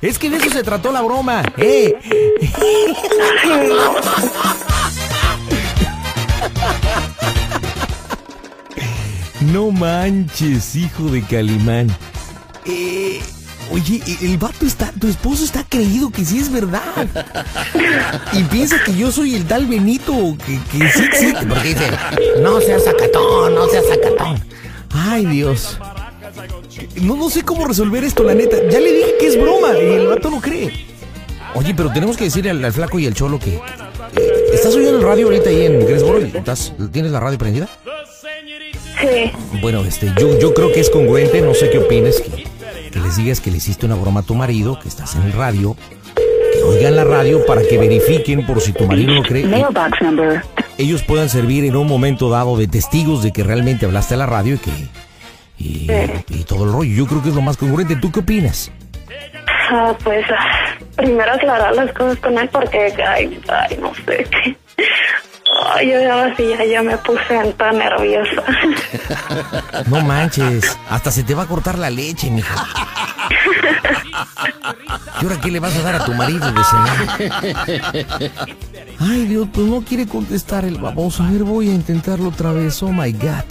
[0.00, 1.42] es que de eso se trató la broma.
[1.56, 1.94] ¡Eh!
[9.54, 11.86] No manches, hijo de Calimán.
[12.66, 13.20] Eh,
[13.70, 17.06] oye, el vato está, tu esposo está creído que sí es verdad.
[18.32, 21.46] Y piensa que yo soy el tal Benito, que, que sí existe.
[21.46, 21.88] Porque dice,
[22.40, 24.42] no seas sacatón, no seas sacatón.
[24.90, 25.78] Ay, Dios.
[27.02, 28.56] No, no sé cómo resolver esto, la neta.
[28.68, 30.84] Ya le dije que es broma y el vato no cree.
[31.54, 33.54] Oye, pero tenemos que decirle al, flaco y al cholo que...
[33.54, 35.80] eh, ¿Estás oyendo el radio ahorita ahí en?
[36.34, 37.68] ¿Estás, ¿Tienes la radio prendida?
[39.60, 42.44] Bueno, este, yo, yo creo que es congruente, no sé qué opines, que,
[42.90, 45.32] que les digas que le hiciste una broma a tu marido, que estás en el
[45.32, 45.76] radio,
[46.14, 49.44] que oigan la radio para que verifiquen por si tu marido no cree.
[49.44, 50.42] Mailbox number.
[50.78, 54.26] Ellos puedan servir en un momento dado de testigos de que realmente hablaste a la
[54.26, 54.70] radio y que...
[55.56, 55.88] Y,
[56.30, 56.92] y todo el rollo.
[56.94, 57.94] Yo creo que es lo más congruente.
[57.94, 58.72] ¿Tú qué opinas?
[59.70, 60.26] Ah, pues
[60.96, 64.56] primero aclarar las cosas con él porque, ay, ay no sé qué.
[65.62, 68.42] Ay, yo ahora sí ya, ya me puse tan nerviosa.
[69.86, 72.66] No manches, hasta se te va a cortar la leche, mija.
[75.20, 78.14] ¿Y ahora qué le vas a dar a tu marido de cenar?
[79.00, 81.22] Ay, Dios, pues no quiere contestar el baboso.
[81.22, 82.82] A ver, voy a intentarlo otra vez.
[82.82, 83.44] Oh my God.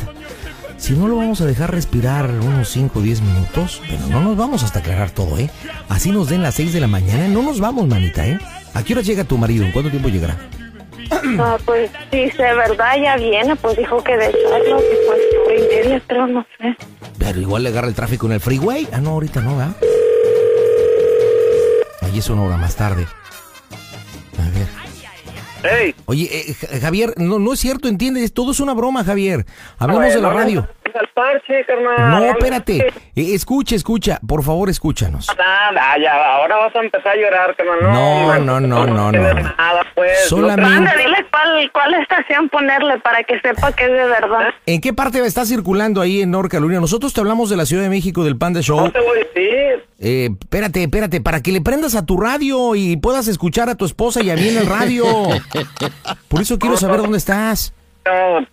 [0.77, 4.35] Si no lo vamos a dejar respirar unos 5 o 10 minutos, pero no nos
[4.35, 5.49] vamos hasta aclarar todo, ¿eh?
[5.87, 8.37] Así nos den las 6 de la mañana, no nos vamos, manita, ¿eh?
[8.73, 9.63] ¿A qué hora llega tu marido?
[9.65, 10.35] ¿En cuánto tiempo llegará?
[11.39, 15.19] Ah, pues si de verdad ya viene, pues dijo que de echarlo, que pues
[15.59, 16.75] y media, creo, no sé.
[17.19, 18.87] Pero igual le agarra el tráfico en el freeway.
[18.91, 19.75] Ah, no, ahorita no, ¿verdad?
[22.01, 23.07] Ahí es una hora más tarde.
[24.37, 25.73] A ver.
[25.81, 28.33] Ey, Oye, eh, Ja- Javier, no, no es cierto, ¿entiendes?
[28.33, 29.45] Todo es una broma, Javier.
[29.77, 30.99] Hablemos de la bueno, radio.
[31.01, 32.09] al parche, carnal.
[32.11, 32.87] No, espérate.
[33.15, 34.19] Eh, escucha, escucha.
[34.27, 35.27] Por favor, escúchanos.
[35.37, 37.77] Nada, ya, ahora vas a empezar a llorar, carnal.
[37.81, 39.41] No, hombre, no, no, no, tienes no.
[39.57, 40.11] Nada, pues.
[40.27, 44.49] Solamente- dile cuál, cuál estación ponerle para que sepa que es de verdad.
[44.65, 46.79] ¿En qué parte está circulando ahí en North Carolina?
[46.79, 48.91] Nosotros te hablamos de la Ciudad de México del Panda No Show.
[48.91, 49.85] te voy a decir.
[49.99, 53.85] Eh, espérate, espérate, para que le prendas a tu radio y puedas escuchar a tu
[53.85, 55.05] esposa y a mí en el radio.
[56.27, 57.73] Por eso quiero saber dónde estás.
[58.05, 58.45] No,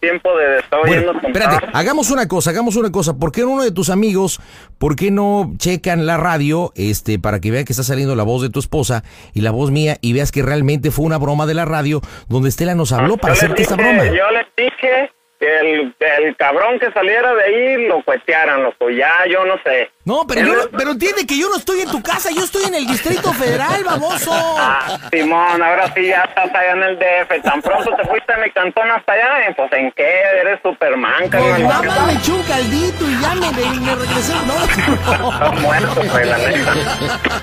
[0.00, 3.18] tiempo de estar Bueno, espérate, hagamos una cosa, hagamos una cosa.
[3.18, 4.40] ¿Por qué uno de tus amigos,
[4.78, 8.42] por qué no checan la radio, este, para que vean que está saliendo la voz
[8.42, 11.54] de tu esposa y la voz mía y veas que realmente fue una broma de
[11.54, 14.04] la radio donde Estela nos habló para Yo les hacerte esta broma?
[14.04, 15.10] Yo les dije
[15.46, 18.90] el, el cabrón que saliera de ahí lo cuetearan, loco.
[18.90, 19.90] Ya, yo no sé.
[20.04, 22.64] No, pero yo, no- pero entiende que yo no estoy en tu casa, yo estoy
[22.64, 24.30] en el Distrito Federal, baboso.
[24.32, 27.42] Ah, Simón, ahora sí ya estás allá en el DF.
[27.42, 29.54] Tan pronto te fuiste a mi cantón hasta allá, ¿eh?
[29.56, 30.20] pues ¿en qué?
[30.40, 31.62] Eres Superman, Pues carnal.
[31.62, 34.32] nada más me eché un caldito y ya me, me- regresé.
[34.46, 36.72] No, Estás muerto, pues, la neta.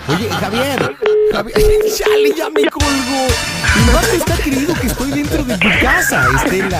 [0.10, 0.96] Oye, Javier,
[1.32, 3.28] Javier, chale, ya me colgó.
[3.86, 6.80] Mi vato está creído que estoy dentro de tu casa, Estela.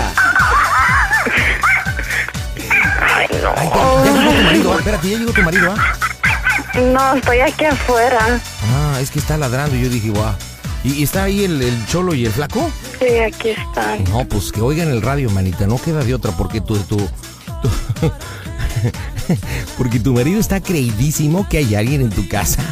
[3.02, 3.54] Ay, no.
[3.56, 5.94] Ay, ya, llegó tu marido, espérate, ya llegó tu marido, ah.
[6.80, 8.40] No, estoy aquí afuera.
[8.74, 10.34] Ah, es que está ladrando y yo dije, guau.
[10.84, 12.72] ¿Y, y está ahí el, el cholo y el flaco?
[13.00, 14.04] Sí, aquí están.
[14.06, 18.12] No, pues que oigan el radio, manita, no queda de otra porque tu, tu, tu-
[19.78, 22.64] porque tu marido está creidísimo que hay alguien en tu casa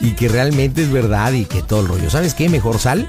[0.00, 2.08] y que realmente es verdad y que todo el rollo.
[2.10, 2.48] ¿Sabes qué?
[2.48, 3.08] Mejor sal.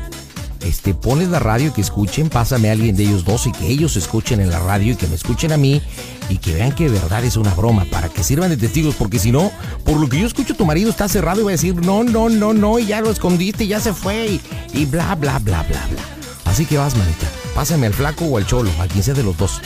[0.64, 3.96] Este, pones la radio que escuchen, pásame a alguien de ellos dos y que ellos
[3.96, 5.82] escuchen en la radio y que me escuchen a mí
[6.30, 9.18] y que vean que de verdad es una broma para que sirvan de testigos, porque
[9.18, 9.52] si no,
[9.84, 12.30] por lo que yo escucho, tu marido está cerrado y va a decir, no, no,
[12.30, 14.42] no, no, y ya lo escondiste, y ya se fue y,
[14.74, 16.04] y bla, bla, bla, bla, bla.
[16.46, 19.38] Así que vas, manita, pásame al flaco o al cholo, a quien sea de los
[19.38, 19.62] dos.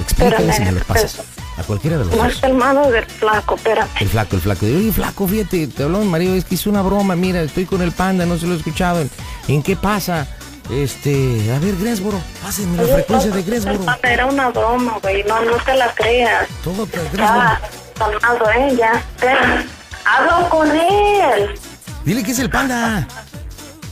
[0.00, 1.20] Explícame si me lo pasas.
[1.58, 2.42] A cualquiera de los Más dos.
[2.42, 3.88] hermano del flaco, espérame.
[4.00, 4.66] El flaco, el flaco.
[4.66, 7.80] Oye, flaco, fíjate, te habló mi marido, es que hizo una broma, mira, estoy con
[7.82, 9.00] el panda, no se lo he escuchado.
[9.00, 9.10] ¿En,
[9.48, 10.26] en qué pasa?
[10.70, 13.84] Este, a ver, Gresboro, pásenme la Oye, frecuencia de Gresboro.
[14.02, 15.22] Era una broma, güey.
[15.24, 16.46] No, no te la creas.
[16.64, 17.60] Todo Estaba
[18.20, 18.50] Gresboro.
[18.50, 18.76] ¿eh?
[18.76, 19.02] Ya.
[20.04, 21.58] Hablo con él.
[22.04, 23.06] Dile que es el panda.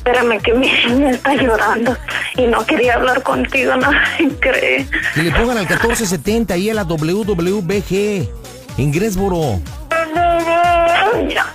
[0.04, 1.96] Espérame, que mi me está llorando.
[2.36, 3.88] Y no quería hablar contigo, no
[4.40, 4.86] cree.
[5.14, 8.28] Que le pongan al 1470 y a la WWBG
[8.76, 9.60] en Gresboro.
[9.90, 11.46] Ya, ya.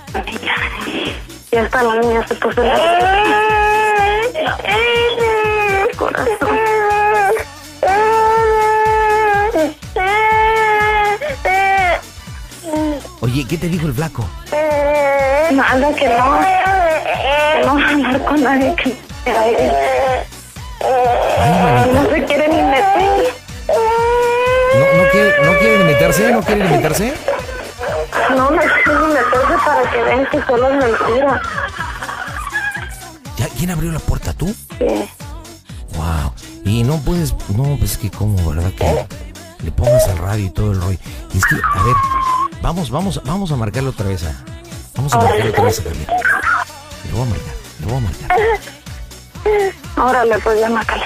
[1.52, 2.76] Ya está la niña, se puso la...
[5.96, 6.58] Corazón.
[13.20, 14.28] Oye, ¿qué te dijo el flaco?
[15.52, 16.69] Nada, que no.
[17.64, 18.74] No hablar con nadie.
[18.76, 18.96] Que
[21.92, 23.34] no se quiere ni meter.
[24.74, 26.32] ¿No, no, quiere, ¿No quiere ni meterse?
[26.32, 27.14] ¿No quiere ni meterse?
[28.30, 31.42] No, no quiere meterse para que vean que solo es mentira.
[33.36, 34.32] ¿Ya, ¿Quién abrió la puerta?
[34.32, 34.54] ¿Tú?
[34.78, 35.08] Sí.
[35.96, 36.32] Wow.
[36.64, 38.72] Y no puedes, no, pues es que como, ¿verdad?
[38.72, 39.06] Que
[39.64, 40.98] le pongas al radio y todo el rollo.
[41.32, 41.94] Y es que, a ver,
[42.62, 44.32] vamos, vamos, vamos a marcarle otra vez a,
[44.96, 46.29] vamos a marcarle otra vez a Javier.
[47.20, 48.30] Le voy a marcar, le voy a marcar.
[49.96, 51.04] Órale, pues ya mácale.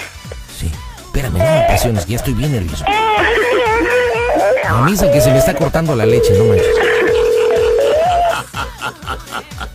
[0.58, 0.70] Sí.
[0.98, 2.84] Espérame, no me presiones, que ya estoy bien nervioso.
[4.70, 6.66] Mamisa que se me está cortando la leche, no manches.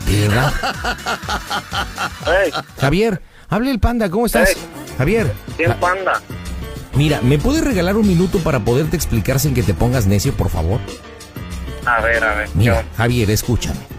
[0.06, 0.54] ¿De verdad?
[2.25, 4.49] Hey, Javier, hable el panda, ¿cómo estás?
[4.56, 4.62] Hey.
[4.97, 5.34] Javier.
[5.56, 6.21] ¿quién panda?
[6.93, 10.49] Mira, ¿me puedes regalar un minuto para poderte explicar sin que te pongas necio, por
[10.49, 10.80] favor?
[11.86, 12.49] A ver, a ver.
[12.54, 12.88] Mira, yo.
[12.97, 13.99] Javier, escúchame.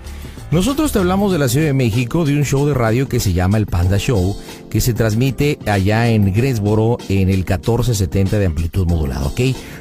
[0.50, 3.32] Nosotros te hablamos de la Ciudad de México, de un show de radio que se
[3.32, 4.36] llama El Panda Show,
[4.68, 9.40] que se transmite allá en Greensboro en el 1470 de amplitud modulada, ¿ok?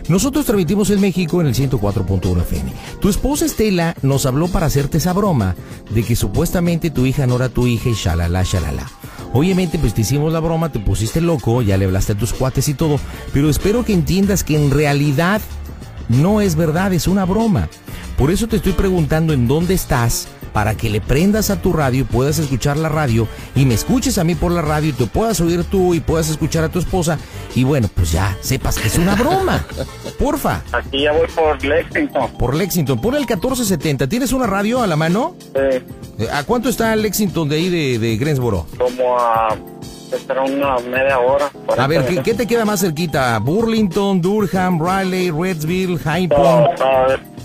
[0.09, 2.71] Nosotros transmitimos en México en el 104.1 FM.
[3.01, 5.55] Tu esposa Estela nos habló para hacerte esa broma
[5.89, 8.85] de que supuestamente tu hija no era tu hija y shalala, shalala.
[9.33, 12.69] Obviamente, pues te hicimos la broma, te pusiste loco, ya le hablaste a tus cuates
[12.69, 12.99] y todo,
[13.33, 15.41] pero espero que entiendas que en realidad
[16.09, 17.69] no es verdad, es una broma.
[18.19, 20.27] Por eso te estoy preguntando en dónde estás
[20.59, 24.17] para que le prendas a tu radio y puedas escuchar la radio y me escuches
[24.17, 26.79] a mí por la radio y te puedas oír tú y puedas escuchar a tu
[26.79, 27.17] esposa
[27.55, 29.65] y bueno, pues ya sepas que es una broma.
[30.19, 32.31] Porfa, Aquí ya voy por Lexington.
[32.33, 34.07] por Lexington, pon el 1470.
[34.09, 35.33] ¿Tienes una radio a la mano?
[35.39, 35.77] Sí,
[36.17, 38.65] Eh, ¿A cuánto está Lexington de ahí de, de Greensboro?
[38.77, 39.55] como a.
[40.27, 41.49] Será una media hora.
[41.77, 43.39] A ver, ¿qué, 40 qué te queda más cerquita?
[43.39, 46.79] Burlington, Durham, Raleigh, Redsville, High Point.
[46.79, 47.39] no, no,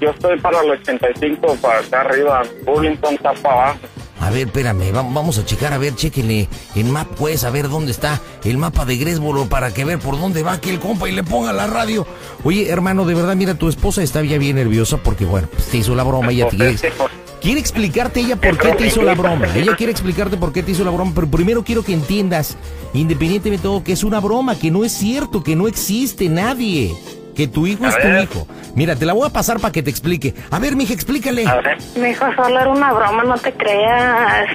[0.00, 2.42] yo estoy para el 85, para acá arriba.
[2.64, 3.78] Burlington está para abajo.
[4.20, 7.90] A ver, espérame, va- vamos a checar, a ver, chéquenle en MapQuest, a ver dónde
[7.90, 11.22] está el mapa de Greensboro para que ver por dónde va aquel compa y le
[11.24, 12.06] ponga la radio.
[12.42, 15.78] Oye, hermano, de verdad, mira, tu esposa está ya bien nerviosa porque, bueno, pues te
[15.78, 16.76] hizo la broma y ya te quiere,
[17.42, 19.46] quiere explicarte ella por qué te hizo la broma.
[19.54, 22.56] Ella quiere explicarte por qué te hizo la broma, pero primero quiero que entiendas,
[22.94, 26.94] independientemente de todo, que es una broma, que no es cierto, que no existe nadie.
[27.34, 28.46] Que tu hijo A es tu hijo.
[28.74, 30.34] Mira, te la voy a pasar para que te explique.
[30.50, 31.46] A ver, mija, explícale.
[31.46, 31.78] A ver.
[31.96, 34.46] Mi hijo solo era una broma, no te creas.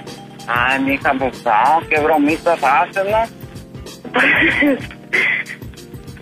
[0.48, 4.20] Ay, mija, pues no, qué bromitas haces, ¿no?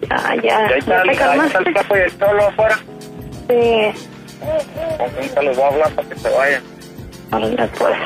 [0.10, 0.42] Ya, ya.
[0.42, 2.80] Y ahí está, ¿Ya el- te ahí está el capo y el cholo afuera.
[3.50, 4.08] Sí.
[5.00, 6.64] Ahorita les voy a hablar para que se vayan.
[7.32, 7.98] Órale, pues.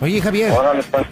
[0.00, 0.50] Oye, Javier.
[0.52, 1.06] Órale, pues.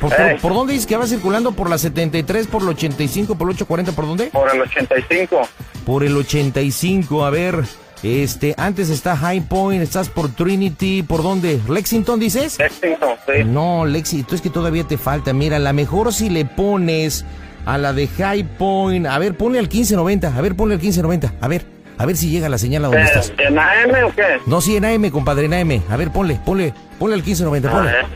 [0.00, 1.52] ¿Por, por- dónde dices que va circulando?
[1.52, 3.92] ¿Por la 73, por el 85, por el 840?
[3.92, 4.26] ¿Por dónde?
[4.26, 5.40] Por el 85.
[5.84, 7.64] Por el 85, a ver.
[8.02, 11.58] Este, antes está High Point, estás por Trinity, ¿por dónde?
[11.68, 12.58] ¿Lexington dices?
[12.58, 13.42] Lexington, sí.
[13.44, 15.32] No, Lexington, es que todavía te falta.
[15.32, 17.24] Mira, la mejor si le pones
[17.64, 19.06] a la de High Point.
[19.06, 20.28] A ver, ponle al 1590.
[20.36, 21.34] A ver, ponle al 1590.
[21.40, 21.64] A ver,
[21.98, 23.32] a ver si llega la señal a donde estás.
[23.38, 24.22] ¿En, ¿En AM o qué?
[24.46, 25.82] No, sí, en AM, compadre, en AM.
[25.90, 27.92] A ver, ponle, ponle, ponle al 1590, A ponle.
[27.92, 28.06] ver.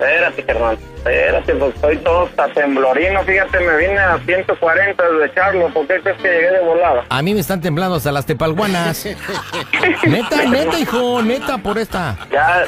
[0.00, 0.78] Espérate, carnal.
[0.96, 3.22] Espérate, pues estoy todo hasta temblorino.
[3.22, 5.68] Fíjate, me vine a 140 desde Charlo.
[5.68, 7.04] ¿Por qué crees que llegué de volada?
[7.10, 9.06] A mí me están temblando hasta las tepalguanas.
[10.06, 12.16] neta, neta, hijo, neta, por esta.
[12.32, 12.64] Ya,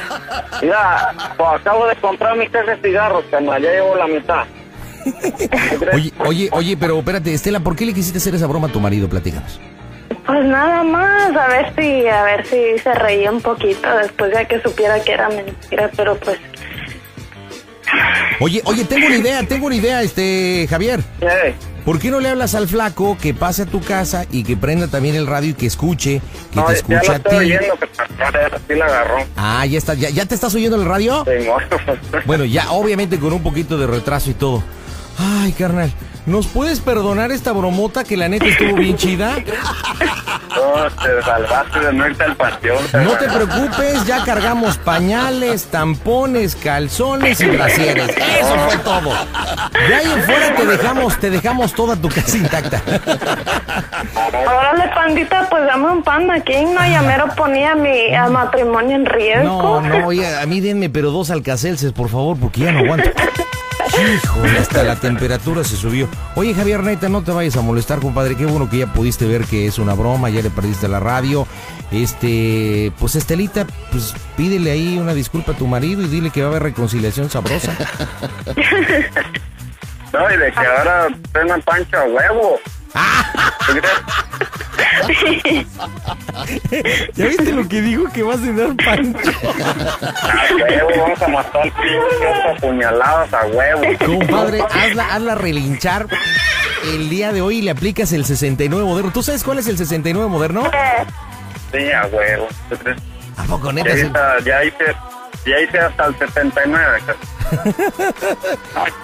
[0.61, 3.59] mira, pues acabo de comprar mi caja de cigarros, carnal.
[3.61, 4.45] Ya llevo la mitad.
[5.91, 8.79] Oye, oye, oye, pero espérate, Estela, ¿por qué le quisiste hacer esa broma a tu
[8.79, 9.09] marido?
[9.09, 9.59] Platícanos.
[10.25, 14.45] Pues nada más, a ver si, a ver si se reía un poquito después de
[14.45, 16.39] que supiera que era mentira, pero pues,
[18.39, 21.01] Oye, oye, tengo una idea, tengo una idea, este, Javier.
[21.85, 24.87] ¿Por qué no le hablas al flaco que pase a tu casa y que prenda
[24.87, 27.55] también el radio y que escuche, que no, te ya escuche lo a estoy ti?
[27.55, 29.17] oyendo, que ya sí la agarró.
[29.35, 31.25] Ah, ya está, ya, ya te estás oyendo el radio.
[31.25, 31.47] Sí.
[32.25, 34.63] Bueno, ya obviamente con un poquito de retraso y todo.
[35.17, 35.91] Ay, carnal,
[36.25, 39.35] ¿nos puedes perdonar esta bromota que la neta estuvo bien chida?
[40.55, 42.83] No, te salvaste de no irte al panteón.
[42.93, 48.09] No te preocupes, ya cargamos pañales, tampones, calzones y brasieres.
[48.09, 49.13] Eso fue todo.
[49.87, 52.81] De ahí en fuera te dejamos, te dejamos toda tu casa intacta.
[54.45, 59.05] órale pandita, pues dame un panda king, no, ya mero ponía mi a matrimonio en
[59.05, 59.81] riesgo.
[59.81, 63.09] No, no, oye, a mí denme pero dos alcacelces, por favor, porque ya no aguanto.
[63.93, 66.09] Híjole, hasta la temperatura se subió.
[66.35, 68.35] Oye, Javier, neta, no te vayas a molestar, compadre.
[68.35, 71.47] Qué bueno que ya pudiste ver que es una broma, ya le perdiste la radio.
[71.91, 76.47] Este, pues Estelita, pues pídele ahí una disculpa a tu marido y dile que va
[76.47, 77.75] a haber reconciliación sabrosa.
[80.13, 82.59] No, y de que ahora tengan pancha a huevo.
[87.15, 89.31] ¿Ya viste lo que dijo que va a cenar Pancho?
[89.41, 93.81] A huevo, vamos a matar al pinche oso a puñaladas a huevo.
[94.05, 96.07] Compadre, hazla, hazla relinchar
[96.93, 99.11] el día de hoy y le aplicas el 69 moderno.
[99.13, 100.63] ¿Tú sabes cuál es el 69 moderno?
[101.71, 102.47] Sí, a huevo.
[103.37, 104.37] ¿A poco Ya neta?
[104.45, 104.95] ya hice,
[105.45, 106.99] ya hice hasta el 79.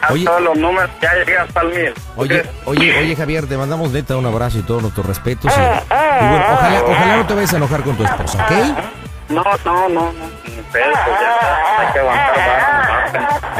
[0.01, 0.25] A Oye.
[0.25, 1.93] todos los números, ya llegué hasta el 1000.
[2.15, 5.51] Oye, oye, oye Javier, te mandamos neta un abrazo y todos nuestros respetos.
[5.55, 8.51] Y, y bueno, ojalá, ojalá no te vayas a enojar con tu esposa, ¿ok?
[9.29, 10.11] No, no, no, no.
[10.45, 11.81] Ni pedo, pues ya está.
[11.81, 12.78] Hay que aguantar vara,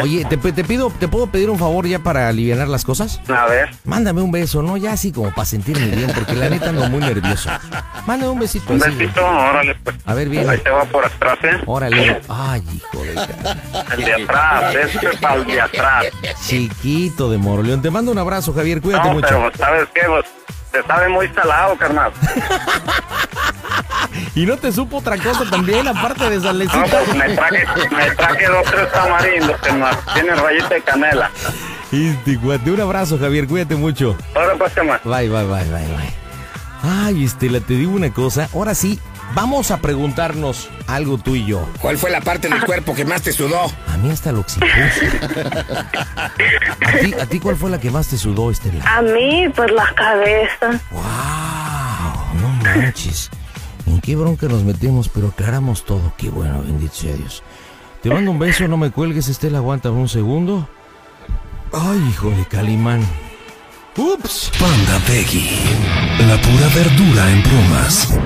[0.02, 3.20] Oye, te, te pido, ¿te puedo pedir un favor ya para aliviar las cosas?
[3.30, 3.70] A ver.
[3.86, 4.78] Mándame un beso, ¿no?
[4.78, 7.50] Ya así como para sentirme bien, porque la neta ando muy nervioso.
[8.06, 9.96] Mándame un besito Un besito, órale, pues.
[10.06, 10.50] A ver, bien.
[10.50, 11.58] Ahí te va por atrás, ¿eh?
[11.66, 12.22] Órale.
[12.30, 13.12] Ay, hijo de...
[13.98, 16.06] El de atrás, este es para el de atrás.
[16.48, 17.82] Chiquito de Moroleón.
[17.82, 18.82] Te mando un abrazo, Javier.
[18.82, 19.28] Cuídate No, mucho.
[19.28, 20.02] pero ¿sabes qué?
[20.08, 20.26] Pues,
[20.72, 22.12] te sabe muy salado, carnal.
[24.36, 26.84] Y no te supo otra cosa también, aparte de No, salecita.
[26.86, 31.32] pues me traje, me traje dos, tres tamarindos que más tienen rayita de canela.
[31.92, 33.48] Este cuate, un abrazo, Javier.
[33.48, 34.16] Cuídate mucho.
[34.36, 35.02] Ahora pues, ¿qué más?
[35.04, 36.14] Bye, bye, bye, bye, bye.
[36.84, 38.48] Ay, Estela, te digo una cosa.
[38.54, 39.00] Ahora sí,
[39.34, 41.68] vamos a preguntarnos algo tú y yo.
[41.82, 43.66] ¿Cuál fue la parte del cuerpo que más te sudó?
[43.92, 44.66] A mí hasta lo expuso.
[46.16, 48.84] ¿A ti, ¿A ti cuál fue la que más te sudó, Estela?
[48.98, 50.80] A mí, pues la cabeza.
[50.92, 52.42] ¡Wow!
[52.42, 53.30] No manches.
[53.90, 55.10] ¿En qué bronca nos metemos?
[55.10, 56.14] Pero aclaramos todo.
[56.18, 57.44] Qué bueno, bendito sea Dios.
[58.02, 59.58] Te mando un beso, no me cuelgues, Estela.
[59.58, 60.70] Aguántame un segundo.
[61.74, 63.02] Ay, hijo de Calimán.
[63.98, 64.52] Ups.
[64.60, 65.50] Panda Peggy.
[66.28, 68.18] La pura verdura en bromas.